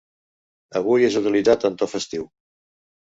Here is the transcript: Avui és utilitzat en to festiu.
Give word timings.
Avui 0.79 1.05
és 1.09 1.17
utilitzat 1.21 1.67
en 1.71 1.77
to 1.83 1.91
festiu. 1.95 2.25